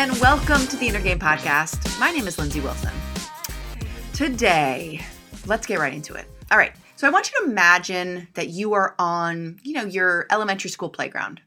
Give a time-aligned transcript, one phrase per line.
[0.00, 2.00] and welcome to the Inner Game Podcast.
[2.00, 2.90] My name is Lindsey Wilson.
[4.14, 5.04] Today,
[5.44, 6.24] let's get right into it.
[6.50, 10.26] All right, so I want you to imagine that you are on, you know, your
[10.30, 11.42] elementary school playground,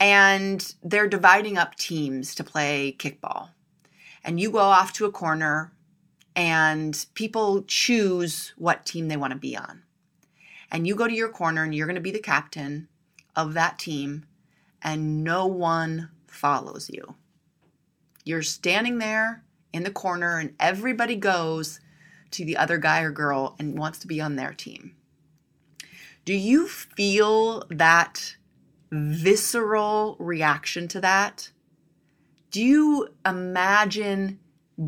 [0.00, 3.50] and they're dividing up teams to play kickball.
[4.24, 5.70] And you go off to a corner,
[6.34, 9.84] and people choose what team they want to be on.
[10.72, 12.88] And you go to your corner, and you're going to be the captain
[13.36, 14.26] of that team,
[14.82, 17.14] and no one follows you.
[18.26, 21.80] You're standing there in the corner, and everybody goes
[22.32, 24.94] to the other guy or girl and wants to be on their team.
[26.24, 28.36] Do you feel that
[28.90, 31.50] visceral reaction to that?
[32.50, 34.40] Do you imagine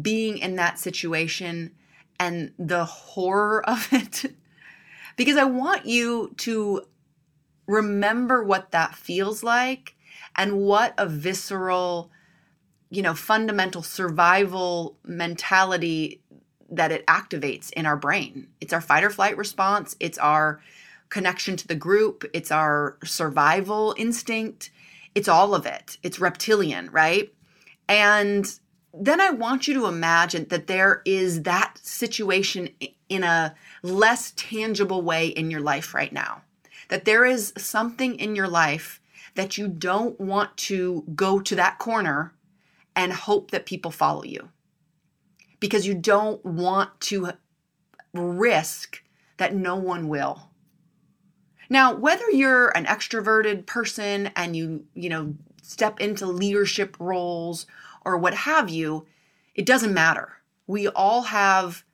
[0.02, 1.70] being in that situation
[2.18, 4.35] and the horror of it?
[5.18, 6.82] because I want you to
[7.66, 9.95] remember what that feels like
[10.35, 12.10] and what a visceral
[12.91, 16.21] you know, fundamental survival mentality
[16.71, 18.49] that it activates in our brain.
[18.61, 20.61] It's our fight or flight response, it's our
[21.09, 24.71] connection to the group, it's our survival instinct,
[25.15, 25.97] it's all of it.
[26.03, 27.33] It's reptilian, right?
[27.89, 28.47] And
[28.93, 32.69] then I want you to imagine that there is that situation
[33.09, 36.43] in a less tangible way in your life right now.
[36.89, 39.01] That there is something in your life
[39.35, 42.33] that you don't want to go to that corner
[42.99, 44.49] and hope that people follow you
[45.60, 47.30] because you don't want to
[48.13, 49.04] risk
[49.37, 50.51] that no one will.
[51.71, 57.66] Now, whether you're an extroverted person and you, you know, step into leadership roles
[58.04, 59.07] or what have you,
[59.54, 60.32] it doesn't matter.
[60.66, 61.85] We all have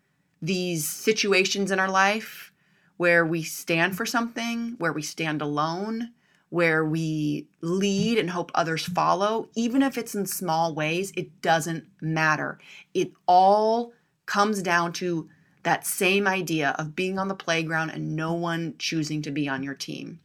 [0.41, 2.51] these situations in our life
[2.97, 6.13] where we stand for something, where we stand alone,
[6.55, 11.85] where we lead and hope others follow, even if it's in small ways, it doesn't
[12.01, 12.61] matter.
[12.95, 13.93] It all
[14.27, 15.29] comes down to
[15.65, 19.65] that same idea of being on the playground and no one choosing to be on
[19.65, 20.21] your team.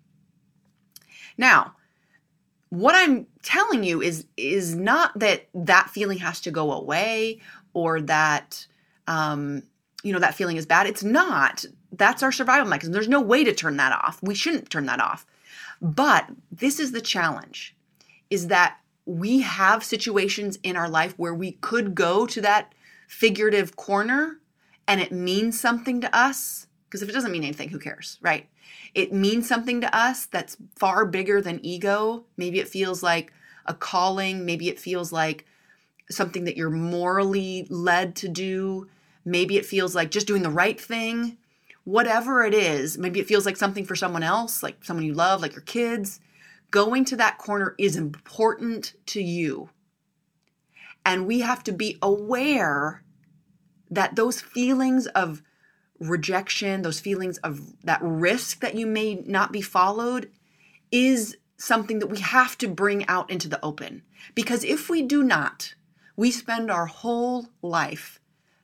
[1.35, 1.73] Now,
[2.69, 7.39] what I'm telling you is is not that that feeling has to go away
[7.73, 8.67] or that
[9.07, 9.63] um,
[10.03, 10.85] you know that feeling is bad.
[10.85, 11.65] It's not.
[11.91, 12.93] That's our survival mechanism.
[12.93, 14.21] There's no way to turn that off.
[14.21, 15.25] We shouldn't turn that off.
[15.81, 17.75] But this is the challenge
[18.29, 22.73] is that we have situations in our life where we could go to that
[23.07, 24.39] figurative corner
[24.87, 26.67] and it means something to us.
[26.85, 28.47] Because if it doesn't mean anything, who cares, right?
[28.93, 32.25] It means something to us that's far bigger than ego.
[32.37, 33.31] Maybe it feels like
[33.65, 34.45] a calling.
[34.45, 35.45] Maybe it feels like
[36.09, 38.87] something that you're morally led to do.
[39.23, 41.37] Maybe it feels like just doing the right thing
[41.89, 45.41] whatever it is, maybe it feels like something for someone else, like someone you love,
[45.41, 46.19] like your kids,
[46.69, 49.69] going to that corner is important to you.
[51.03, 53.03] And we have to be aware
[53.89, 55.41] that those feelings of
[55.99, 60.29] rejection, those feelings of that risk that you may not be followed,
[60.91, 64.03] is something that we have to bring out into the open.
[64.35, 65.73] Because if we do not,
[66.15, 68.19] we spend our whole life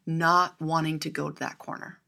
[0.05, 1.99] not wanting to go to that corner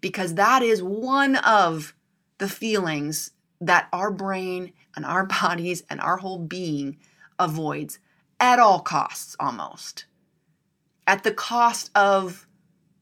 [0.00, 1.94] because that is one of
[2.38, 6.96] the feelings that our brain and our bodies and our whole being
[7.38, 7.98] avoids
[8.38, 10.06] at all costs almost.
[11.06, 12.46] At the cost of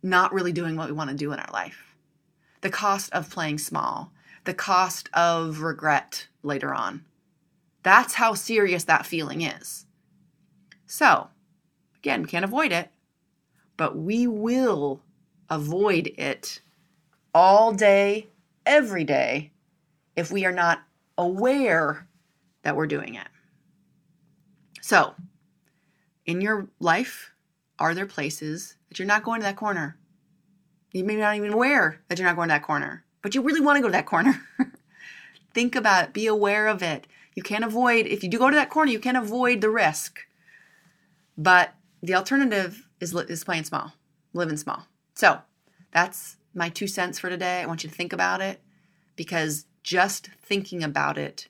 [0.03, 1.97] not really doing what we want to do in our life.
[2.61, 4.13] The cost of playing small.
[4.45, 7.05] The cost of regret later on.
[7.83, 9.87] That's how serious that feeling is.
[10.87, 11.29] So
[11.99, 12.91] again we can't avoid it
[13.77, 15.01] but we will
[15.51, 16.61] avoid it
[17.35, 18.29] all day,
[18.67, 19.53] every day,
[20.17, 20.83] if we are not
[21.17, 22.09] aware
[22.63, 23.29] that we're doing it.
[24.81, 25.15] So,
[26.27, 27.33] in your life,
[27.79, 29.99] are there places that you're not going to that corner?
[30.93, 33.61] You may not even aware that you're not going to that corner, but you really
[33.61, 34.43] want to go to that corner.
[35.55, 37.07] Think about it, be aware of it.
[37.35, 40.21] You can't avoid, if you do go to that corner, you can't avoid the risk.
[41.37, 43.93] But the alternative is, is playing small,
[44.33, 44.87] living small.
[45.15, 45.41] So
[45.93, 47.63] that's my two cents for today.
[47.63, 48.61] I want you to think about it
[49.17, 51.49] because just thinking about it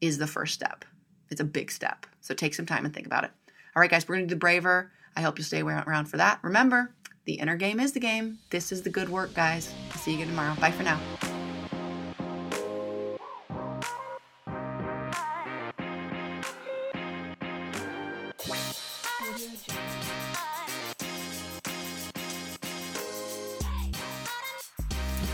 [0.00, 0.84] is the first step.
[1.30, 2.04] It's a big step.
[2.20, 3.30] So take some time and think about it.
[3.74, 4.90] All right, guys, we're going to do the Braver.
[5.16, 6.40] I hope you'll stay around for that.
[6.42, 6.94] Remember,
[7.24, 8.38] the inner game is the game.
[8.50, 9.72] This is the good work, guys.
[9.96, 10.54] see you again tomorrow.
[10.60, 11.00] Bye for now.